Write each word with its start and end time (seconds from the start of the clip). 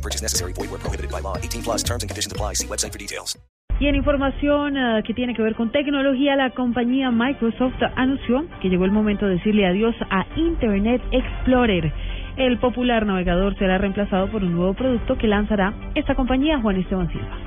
No 0.00 0.02
purchase 0.02 0.22
necessary. 0.22 0.52
Void 0.54 0.70
where 0.70 0.80
prohibited 0.80 1.10
by 1.10 1.20
law. 1.20 1.36
18 1.36 1.62
plus 1.62 1.82
terms 1.82 2.02
and 2.02 2.08
conditions 2.08 2.32
apply. 2.32 2.54
See 2.54 2.66
website 2.66 2.92
for 2.92 2.98
details. 2.98 3.36
Y 3.78 3.86
en 3.86 3.94
información 3.94 4.76
eh, 4.76 5.02
que 5.06 5.14
tiene 5.14 5.34
que 5.34 5.42
ver 5.42 5.54
con 5.54 5.72
tecnología, 5.72 6.36
la 6.36 6.50
compañía 6.50 7.10
Microsoft 7.10 7.82
anunció 7.96 8.44
que 8.60 8.68
llegó 8.68 8.84
el 8.84 8.92
momento 8.92 9.26
de 9.26 9.36
decirle 9.36 9.66
adiós 9.66 9.94
a 10.10 10.26
Internet 10.36 11.02
Explorer. 11.12 11.92
El 12.36 12.58
popular 12.58 13.06
navegador 13.06 13.56
será 13.58 13.78
reemplazado 13.78 14.30
por 14.30 14.42
un 14.42 14.54
nuevo 14.54 14.74
producto 14.74 15.16
que 15.16 15.26
lanzará 15.26 15.72
esta 15.94 16.14
compañía, 16.14 16.60
Juan 16.60 16.76
Esteban 16.76 17.08
Silva. 17.10 17.38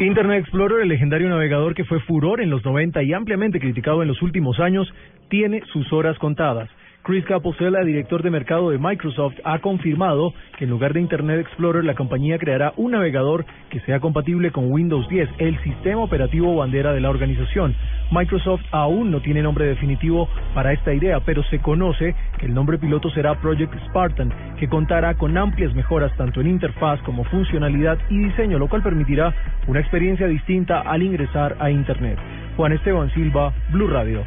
Internet 0.00 0.40
Explorer, 0.40 0.82
el 0.82 0.88
legendario 0.88 1.28
navegador 1.28 1.74
que 1.74 1.84
fue 1.84 2.00
furor 2.00 2.40
en 2.40 2.50
los 2.50 2.64
90 2.64 3.02
y 3.02 3.12
ampliamente 3.12 3.60
criticado 3.60 4.02
en 4.02 4.08
los 4.08 4.20
últimos 4.22 4.60
años, 4.60 4.92
tiene 5.28 5.62
sus 5.72 5.92
horas 5.92 6.18
contadas. 6.18 6.70
Chris 7.06 7.24
Caposella, 7.24 7.84
director 7.84 8.20
de 8.24 8.30
mercado 8.30 8.70
de 8.70 8.78
Microsoft, 8.78 9.36
ha 9.44 9.60
confirmado 9.60 10.34
que 10.58 10.64
en 10.64 10.70
lugar 10.70 10.92
de 10.92 11.00
Internet 11.00 11.38
Explorer, 11.38 11.84
la 11.84 11.94
compañía 11.94 12.36
creará 12.36 12.72
un 12.76 12.90
navegador 12.90 13.44
que 13.70 13.78
sea 13.82 14.00
compatible 14.00 14.50
con 14.50 14.72
Windows 14.72 15.08
10, 15.08 15.28
el 15.38 15.56
sistema 15.62 16.00
operativo 16.02 16.56
bandera 16.56 16.92
de 16.92 17.00
la 17.00 17.08
organización. 17.08 17.76
Microsoft 18.10 18.62
aún 18.72 19.12
no 19.12 19.20
tiene 19.20 19.40
nombre 19.40 19.66
definitivo 19.66 20.28
para 20.52 20.72
esta 20.72 20.92
idea, 20.92 21.20
pero 21.20 21.44
se 21.44 21.60
conoce 21.60 22.16
que 22.40 22.46
el 22.46 22.54
nombre 22.54 22.76
piloto 22.76 23.08
será 23.10 23.40
Project 23.40 23.72
Spartan, 23.86 24.32
que 24.58 24.68
contará 24.68 25.14
con 25.14 25.38
amplias 25.38 25.72
mejoras 25.76 26.10
tanto 26.16 26.40
en 26.40 26.48
interfaz 26.48 27.00
como 27.02 27.22
funcionalidad 27.22 27.98
y 28.10 28.18
diseño, 28.18 28.58
lo 28.58 28.66
cual 28.68 28.82
permitirá 28.82 29.32
una 29.68 29.78
experiencia 29.78 30.26
distinta 30.26 30.80
al 30.80 31.04
ingresar 31.04 31.56
a 31.60 31.70
Internet. 31.70 32.18
Juan 32.56 32.72
Esteban 32.72 33.14
Silva, 33.14 33.52
Blue 33.70 33.86
Radio. 33.86 34.26